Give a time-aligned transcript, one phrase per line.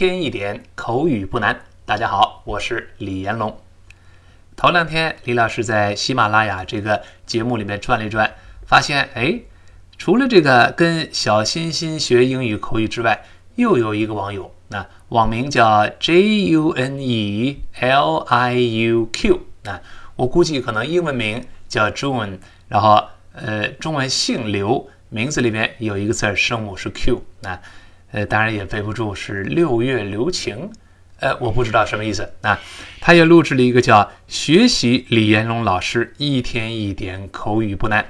[0.00, 1.60] 一天一点口语不难。
[1.84, 3.60] 大家好，我是李延龙。
[4.56, 8.32] 头两天李老师在喜马拉雅这个节目里面转了一转，
[8.64, 9.42] 发现哎，
[9.98, 13.26] 除了这个跟小欣欣学英语口语之外，
[13.56, 19.82] 又有一个网友，那网名叫 J U N E L I U Q，那
[20.16, 23.04] 我估计可能英文名叫 June，然后
[23.34, 24.88] 呃中文姓刘。
[25.12, 27.60] 名字里面有一个字儿，声母是 Q，那，
[28.12, 30.70] 呃，当然也背不住是六月留情，
[31.20, 32.28] 呃，我不知道什么意思。
[32.42, 32.58] 啊
[33.00, 38.04] 他也录制了一个叫“学习李延龙老师一天一点口语不难”，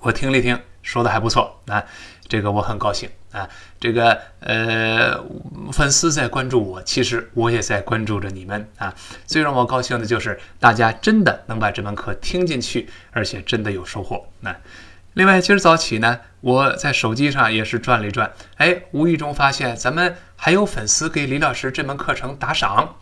[0.00, 1.84] 我听了一听，说的还不错，啊
[2.28, 3.48] 这个我很高兴啊。
[3.78, 5.24] 这个呃，
[5.72, 8.94] 粉丝在关注我，其实我也在关注着你们啊。
[9.24, 14.26] 最让我高兴的就是大家真的能把这门课听进去，而且真的有收获。
[14.40, 14.54] 那。
[15.16, 22.96] 另外，今儿早起呢，我在手机上也是转了一转，哎，无意中发现咱们还有粉丝给李老师这门课程打赏，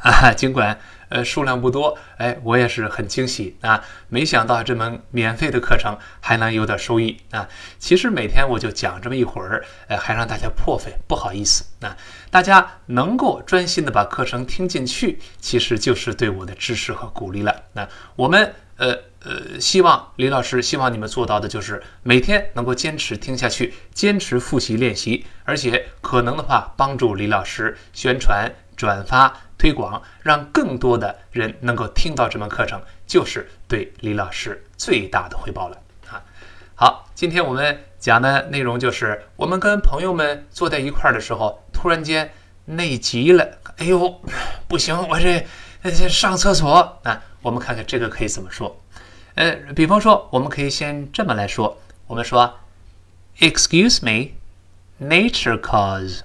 [0.00, 3.82] 啊，尽管呃数量不多，哎，我也是很惊喜啊！
[4.08, 7.48] 没想到这门免费的课程还能有点收益啊！
[7.80, 11.96] 其实每天我就讲这么一会儿，呃，还让大家破费，不好意思啊！
[12.30, 17.64] 大家能够专心的把课程听进去，其实就是对我的支持和鼓励了。
[17.72, 18.96] 那我们呃。
[19.24, 35.76] 呃，希望李老师希望你们做到的就是每天能够坚持听下去，坚持复习练习，而且可能的话帮助李老师宣传、转发、推广，让更多的人能够听到这门课程，就是对李老师最大的回报了
[36.08, 36.22] 啊！
[36.76, 42.32] 好，今天我们讲的内容就是我们跟朋友们坐在一块儿的时候，突然间
[42.66, 44.22] 内急了，哎呦，
[44.68, 45.44] 不行，我这
[46.08, 47.20] 上厕所啊！
[47.42, 48.80] 我们看看这个可以怎么说。
[49.38, 51.78] 呃，比方说，我们可以先这么来说，
[52.08, 52.58] 我们说
[53.38, 54.32] ，Excuse me,
[55.00, 56.22] nature calls。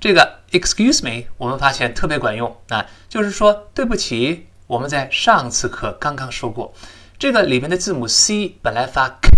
[0.00, 6.74] 这个 Excuse me，我们发现特别管用啊，就是说对不起，我们在上次课刚刚说过，
[7.20, 9.30] 这个里面的字母 C 本来发 k，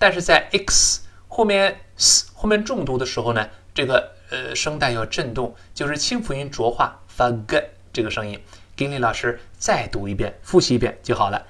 [0.00, 7.62] 但是在 x 后面 s 后面重读的时候呢，这个呃声带要震动，就是清辅音浊化发 g
[7.92, 8.40] 这个声音。
[8.76, 11.46] 给李老师再读一遍，复习一遍就好了。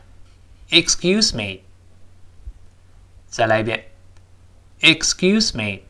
[0.70, 1.62] Excuse me，
[3.26, 3.88] 再来一遍。
[4.81, 5.82] Excuse me，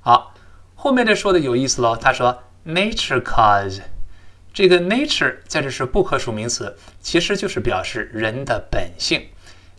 [0.00, 0.34] 好，
[0.74, 1.96] 后面这说的有意思喽。
[1.96, 3.82] 他说，Nature cause，
[4.52, 9.28] 这个 nature 在这是不可数名词，其实就是表示人的本性。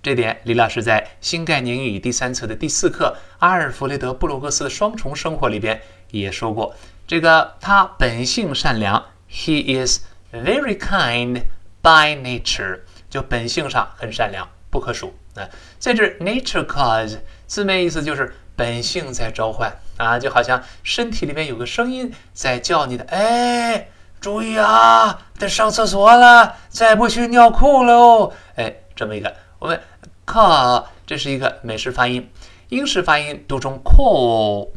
[0.01, 6.75] 这点李老师在新概念英语第三册的第四课《阿尔弗雷德·布鲁克斯的双重生活》里边也说过，
[7.07, 10.03] 这个他本性善良，He is。
[10.33, 11.43] Very kind
[11.83, 15.47] by nature，就本性上很善良，不可数啊。
[15.77, 23.89] 在这，nature cause 字面意思就是本性在召唤啊，就好像身体里面有个声音在叫你的，哎，
[24.19, 28.33] 注意啊，得上厕所了，再不去尿裤喽。
[28.55, 29.79] 哎，这么一个，我们
[30.25, 32.27] call 这是一个美式发音，
[32.69, 34.69] 英式发音读成 call，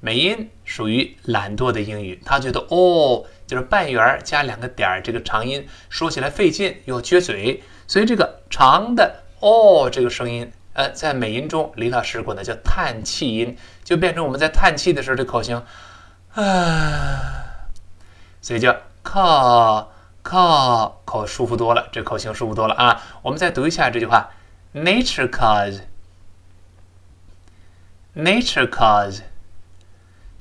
[0.00, 3.26] 美音属于懒惰的英语，他觉得哦。
[3.46, 15.62] 就是半圆加两个点儿，这个长音说起来费劲又撅嘴，所以这个长的哦这个声音，呃，在美音中，李老师管它叫叹气音，就变成我们在叹气的时候这口型，
[16.34, 17.68] 啊，
[18.40, 23.02] 所以叫靠靠口舒服多了，这口型舒服多了啊。
[23.20, 24.30] 我们再读一下这句话
[24.72, 25.28] ：Nature
[28.14, 29.20] cause，Nature cause，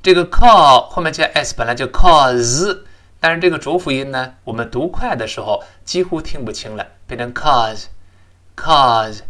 [0.01, 2.85] 这个 call 后面加 s 本来就 cause。
[3.23, 9.21] 但是这个浊辅音呢，我们读快的时候几乎听不清了，变成 cause，cause，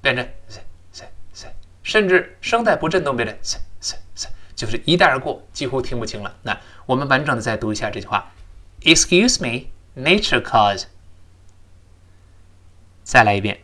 [0.00, 1.04] 变成 z z
[1.34, 1.46] z，
[1.82, 6.34] 甚至声带不振动变成 z z z，就是一带而过，几乎听不清了。
[6.40, 8.32] 那我们完整的再读一下这句话
[8.80, 9.66] ：Excuse me,
[10.02, 10.84] nature cause。
[13.04, 13.60] 再来一遍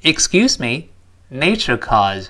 [0.00, 0.88] ：Excuse me,
[1.30, 2.28] nature cause。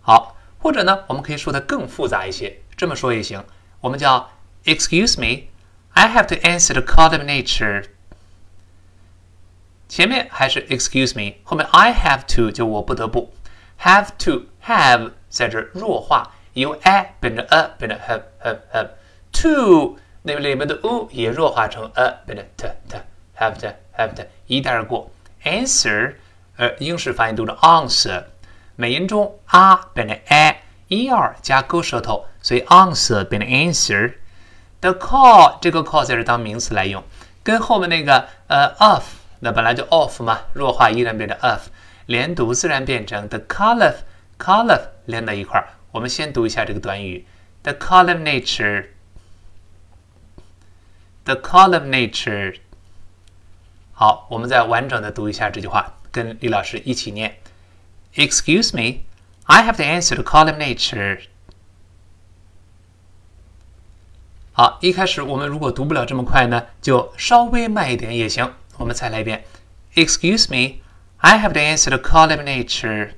[0.00, 3.44] 好，或者呢，我们可以说的更复杂一些，这么说也行，
[3.82, 4.30] 我们叫。
[4.67, 5.49] Excuse me,
[5.93, 7.85] I have to answer the call of nature。
[9.89, 13.33] 前面还是 Excuse me，后面 I have to 就我不得不，
[13.79, 18.89] have to have 在这弱化，由 a 变成 a 变成 have have have
[19.33, 22.97] to 那里面的 u 也弱化成 a 变成 t t
[23.37, 25.11] have to have to 一带而过。
[25.43, 26.15] Answer
[26.55, 28.23] 呃英式发音读成 answer，
[28.75, 34.13] 美音中 a 变成 a，一 r 加勾舌头，所以 answer 变成 answer。
[34.80, 37.02] The call 这个 call 在这当名词来用，
[37.42, 39.02] 跟后面那个呃 of
[39.40, 41.66] 那本来就 of 嘛，弱化依然变成 of，
[42.06, 43.96] 连读自然变成 the call of
[44.38, 45.70] call of 连在一块儿。
[45.90, 47.26] 我们先读一下这个短语
[47.62, 48.94] ：the call of nature，the
[51.34, 52.58] call of nature。
[53.92, 57.36] 好，我们再完整的读一下这句话，跟李老师一起念
[58.14, 59.00] ：Excuse me,
[59.46, 61.22] I have to answer the call of nature。
[64.60, 68.54] 好，一开始我们如果读不了这么快呢，就稍微慢一点也行。
[68.76, 69.44] 我们再来一遍
[69.94, 70.80] ：Excuse me,
[71.18, 73.10] I have to answer the call of nature。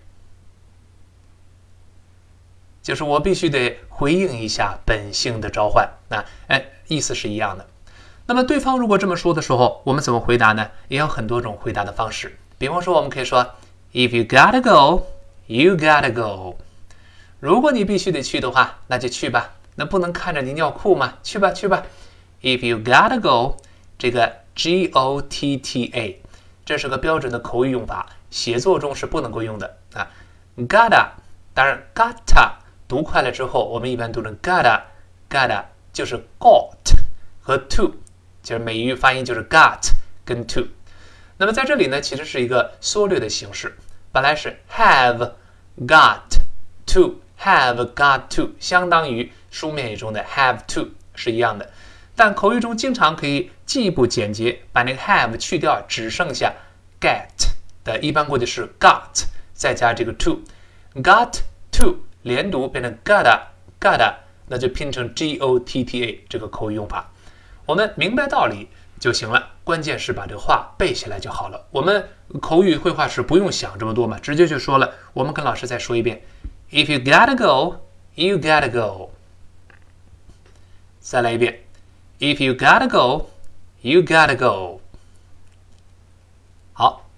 [2.83, 5.89] 就是我必须得回应一下本性的召唤。
[6.11, 7.67] 那哎，意思是一样的。
[8.27, 10.71] 那么对方如果这么说的时候，我们怎么回答呢？
[10.89, 12.39] 也有很多种回答的方式。
[12.59, 13.55] 比方说，我们可以说
[13.95, 15.07] ：If you gotta go,
[15.47, 16.59] you gotta go。
[17.39, 19.55] 如果你必须得去的话，那就去吧。
[19.81, 21.15] 那不能看着你尿裤吗？
[21.23, 21.87] 去吧，去吧。
[22.43, 23.57] If you gotta go，
[23.99, 26.21] 这个 G O T T A，
[26.67, 30.07] 这是个标准的口语用法，写作中是不能够用的啊。
[30.59, 31.13] Gotta，
[31.55, 32.51] 当然 gotta
[32.87, 36.77] 读快了之后，我们一般读成 gotta，gotta 就是 got
[37.41, 37.95] 和 to，
[38.43, 39.81] 就是美语发音就是 got
[40.27, 40.67] 跟 to。
[41.39, 43.75] 那么在这里呢，其实是一个缩略的形式，
[44.13, 45.33] 本来是 have
[45.87, 46.21] got
[46.85, 47.23] to。
[47.43, 51.71] Have got to 相当于书面语中的 have to 是一样的，
[52.17, 56.53] 但口语中经常可以进一步简洁，把那个 have 去掉，只剩下
[57.01, 57.27] get
[57.85, 61.41] 的，一般过去式 got 再加这个 to，got
[61.73, 63.41] to 连读变成 gotta
[63.81, 64.15] gotta，
[64.47, 67.11] 那就拼成 g o t t a 这个口语用法。
[67.67, 68.69] 我们明白道理
[68.99, 71.67] 就行了，关键是把这个话背下来就好了。
[71.71, 72.09] 我们
[72.41, 74.93] 口语绘画时不用想这么多嘛，直接就说了。
[75.13, 76.23] 我们跟老师再说一遍。
[76.71, 77.77] If you gotta go,
[78.15, 79.11] you gotta go。
[81.01, 81.61] 再来一遍
[82.19, 83.31] ，If you gotta go,
[83.81, 84.83] you gotta go。
[86.75, 87.09] 好，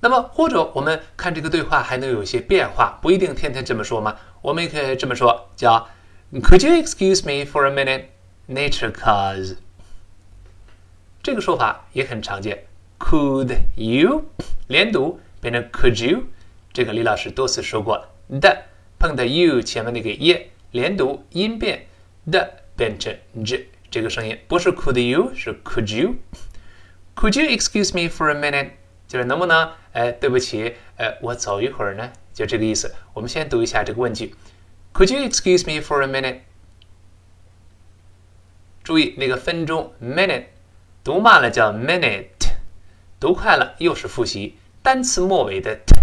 [0.00, 4.16] 那么或者我们看这个对话还能有一些变化，不一定天天这么说嘛。
[4.42, 5.88] 我们也可以这么说，叫
[6.32, 8.06] Could you excuse me for a minute,
[8.48, 9.56] nature cause？
[11.22, 12.64] 这个说法也很常见。
[12.98, 14.24] Could you
[14.66, 16.24] 连读变成 Could you？
[16.72, 18.08] 这个李老师多次说过
[18.40, 18.64] 的。
[18.98, 21.86] 碰到 you 前面那个 e 连读音变
[22.30, 24.38] 的变成 j 这个声音。
[24.48, 26.16] 不是 could you 是 could you
[27.14, 28.70] could you excuse me for a minute
[29.06, 32.12] 就是能不能哎对不起哎我走一会儿呢？
[32.32, 32.94] 就这个意思。
[33.12, 34.34] 我们先读一下这个问句。
[34.94, 36.40] Could you excuse me for a minute
[38.82, 40.46] 注意那个分钟 minute
[41.04, 42.26] 读慢了叫 minute
[43.20, 44.56] 读快了又是复习。
[44.82, 45.94] 单词末尾的 t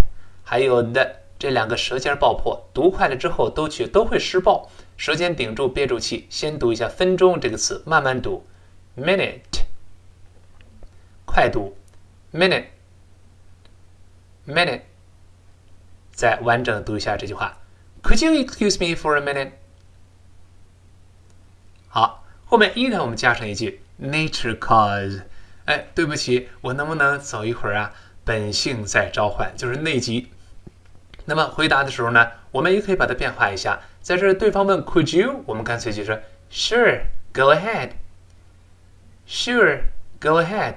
[0.43, 4.69] 还有的这两个舌尖爆破，读快了之后都去都会失爆。
[4.99, 8.45] 舌尖顶住，憋住气，先读一下“分钟”这个词，慢慢读
[8.97, 9.61] ，minute，
[11.23, 11.77] 快读
[12.33, 14.81] ，minute，minute，
[16.11, 17.59] 再完整读一下这句话
[18.03, 19.51] ，Could you excuse me for a minute？
[21.87, 25.21] 好，后面依然我们加上一句 nature cause，
[25.63, 27.93] 哎，对不起，我能不能走一会儿啊？
[28.25, 30.29] 本性在召唤，就是内急。
[31.23, 33.79] 那么回答的时候呢，我们也可以把它变化一下。
[34.01, 36.19] 在这对方问 Could you，我们干脆就说
[36.51, 37.91] Sure，Go ahead。
[39.27, 40.75] Sure，Go ahead。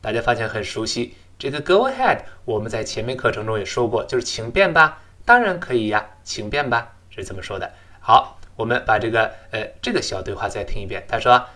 [0.00, 5.02] 大家发现很熟悉，这个 Go ahead，我们在前面课程中也说过，就是请便吧。
[5.24, 7.72] 当然可以呀，请便吧，是这么说的。
[8.00, 11.04] 好，我们把这个呃这个小对话再听一遍。
[11.08, 11.48] 他说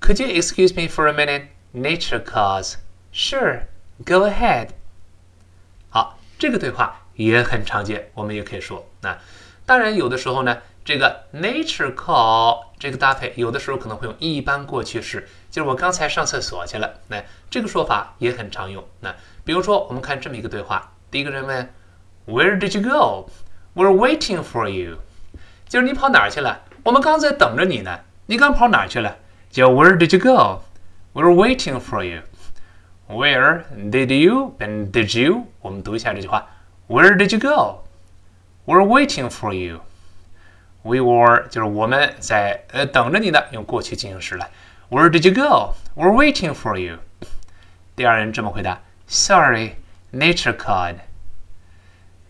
[0.00, 1.46] ，Could you excuse me for a minute?
[1.74, 2.74] Nature calls.
[3.12, 4.68] Sure，Go ahead。
[5.88, 7.00] 好，这个对话。
[7.16, 9.16] 也很常见，我们也可以说，那
[9.66, 18.84] 当然有的时候呢，这个 nature call 这个搭配，有的时候可能会用一般过去式，就是我刚才上厕所去了，那这个说法也很常用。
[19.00, 21.72] 那比如说，我们看这么一个对话，第一个人问
[22.26, 23.30] ，Where did you go?
[23.74, 24.98] We're waiting for you。
[25.68, 26.60] 就是你跑哪儿去了？
[26.82, 28.00] 我们刚在等着你呢。
[28.26, 29.16] 你刚跑哪儿去了？
[29.50, 30.62] 叫 Where did you go?
[31.14, 32.22] We're waiting for you。
[33.08, 35.44] Where did you and did you？
[35.60, 36.46] 我们读一下这句话。
[36.88, 37.80] Where did you go?
[38.66, 39.80] We're waiting for you.
[40.82, 44.48] We were 就是我们在呃等着你呢，用过去进行时了。
[44.90, 45.74] Where did you go?
[45.94, 46.98] We're waiting for you.
[47.96, 49.76] 第二人这么回答：Sorry,
[50.12, 50.96] nature called.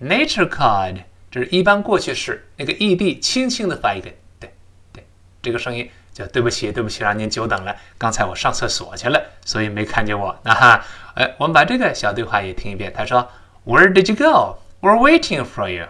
[0.00, 4.53] Nature called 这是一般过去式，那个 ed 轻轻的发一个对
[4.93, 5.05] 对，
[5.43, 7.76] 这个声音叫对不起，对不起，让您久等了。
[7.97, 10.37] 刚才我上厕所去了，所以没看见我。
[10.43, 12.93] 那哈，哎，我们把这个小对话也听一遍。
[12.95, 13.29] 他说。
[13.67, 14.59] Where did you go?
[14.83, 15.87] We're waiting for you.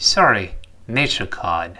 [0.00, 0.50] Sorry,
[0.86, 1.72] nature called.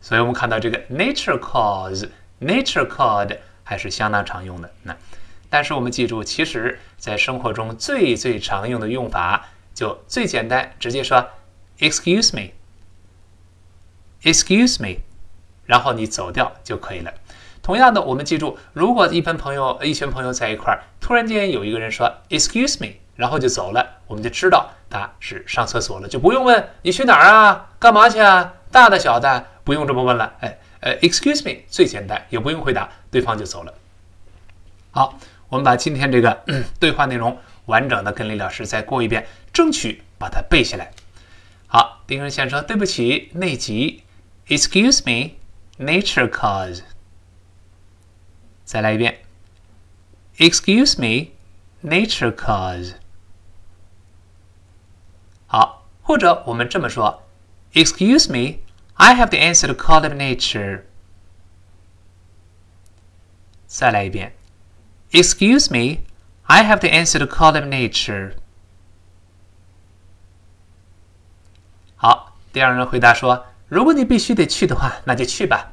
[0.00, 2.08] 所以我们看到这个 nature calls,
[2.40, 4.70] nature called 还是相当常用的。
[4.82, 4.96] 那
[5.48, 11.30] 但是我们记住，其实在生活中最最常用的用法就最简单，直接说
[11.78, 12.34] excuse
[14.22, 15.02] me，excuse me，
[15.64, 17.14] 然后你走掉就可以了。
[17.62, 30.34] 同样的，我们记住，如果一般朋友、一群朋友在一块儿，突然间有一个人说 excuse me，然后就走了，我们就知道他是上厕所了，就不用问你去哪儿啊，干嘛去啊，大的小的，不用这么问了。
[30.40, 33.74] 哎，呃，excuse me 最简单，也不用回答，对方就走了。
[34.90, 35.18] 好，
[35.48, 36.42] 我们把今天这个
[36.80, 40.90] 对话内容完整的跟李老师再过一遍，争取把它背下来。
[41.66, 44.02] 好，第一个人先说对不起，内急
[44.48, 46.82] ，excuse me，nature cause。
[48.64, 49.18] 再来一遍
[50.38, 52.94] ，excuse me，nature cause。
[55.47, 57.23] 好，或者我们这么说，
[57.73, 60.83] excuse me，I have to answer the call of nature。
[63.67, 64.33] 再来一遍。
[65.11, 66.01] Excuse me,
[66.43, 68.33] I have to answer the call of nature.
[71.95, 75.71] 好，第二人回答说：“如果你必须得去的话，那就去吧。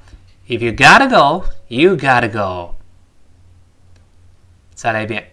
[0.49, 2.75] If you gotta go, you gotta go。”
[4.75, 5.33] 再来一遍：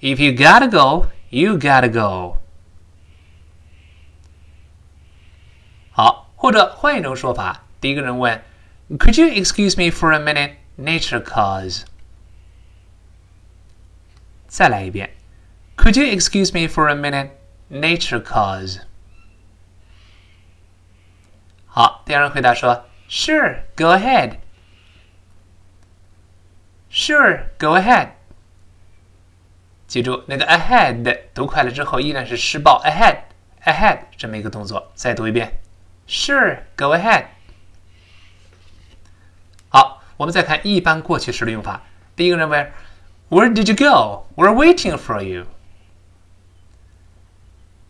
[0.00, 2.38] If you gotta go, you gotta go。
[6.44, 8.42] 或者换一种说法，第一个人问：“
[8.98, 10.54] Could you excuse me for a minute?
[10.78, 11.84] Nature calls。”
[14.48, 15.10] 再来一遍，
[15.76, 17.30] Could you excuse me for a minute?
[17.70, 18.80] Nature calls。
[21.66, 24.38] 好，第二人回答说，Sure, go ahead.
[26.90, 28.10] Sure, go ahead.
[29.86, 33.22] 记住那个 ahead 读快了之后依然是施暴 ahead
[33.64, 34.90] ahead 这么一个动作。
[34.94, 35.60] 再读一遍
[36.08, 37.26] ，Sure, go ahead.
[39.68, 41.82] 好，我们再看一般过去时的用法。
[42.16, 42.72] 第一个人问。
[43.30, 44.26] Where did you go?
[44.34, 45.46] We're waiting for you.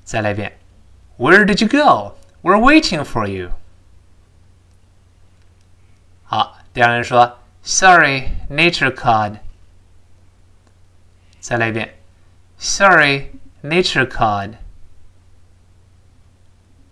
[0.04, 0.58] 再来一遍。
[1.16, 2.18] Where did you go?
[2.42, 3.52] We're waiting for you.
[6.24, 9.38] 好，第二人说，Sorry, nature called.
[11.40, 11.94] 再来一遍。
[12.58, 13.30] Sorry,
[13.62, 14.56] nature called.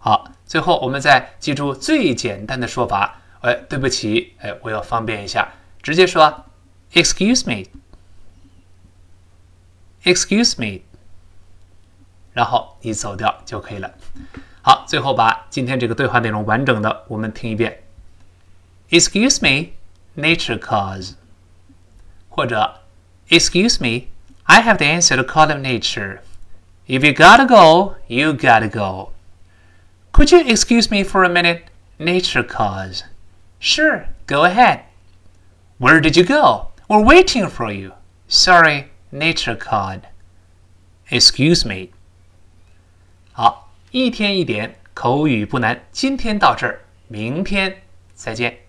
[0.04, 3.22] 好，最后我们再记住最简单的说法。
[3.40, 6.44] 哎，对不起，哎，我要方便一下，直接说
[6.92, 7.70] ，Excuse me。
[10.04, 10.82] Excuse me，
[12.34, 13.94] 然后你走掉就可以了。
[14.62, 17.84] 好，最后把今天这个对话内容完整的我们听一遍。
[18.90, 19.70] Excuse me,
[20.22, 21.14] nature calls。
[22.28, 22.82] 或者
[23.30, 24.08] Excuse me,
[24.44, 26.20] I have the answer to call of nature.
[26.88, 29.13] If you gotta go, you gotta go.
[30.13, 31.65] Could you excuse me for a minute?
[31.99, 33.05] Nature calls.
[33.61, 34.85] Sure, go ahead.
[35.79, 36.69] Where did you go?
[36.89, 37.93] We're waiting for you.
[38.29, 40.03] Sorry, Nature called.
[41.11, 41.91] Excuse me.
[43.33, 45.81] 好，一天一点口语不难。
[45.93, 47.83] 今天到这儿，明天
[48.15, 48.62] 再见。